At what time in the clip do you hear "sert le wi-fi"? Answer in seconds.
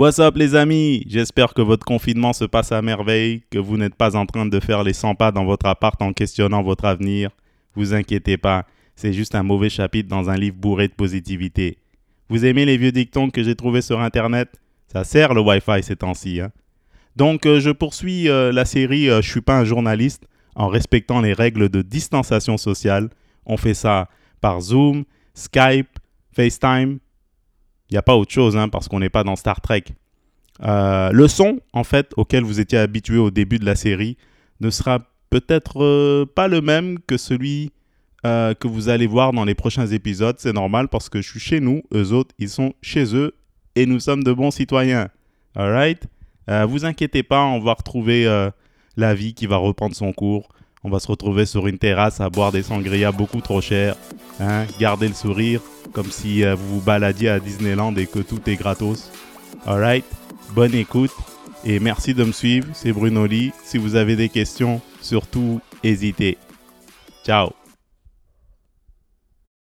15.04-15.82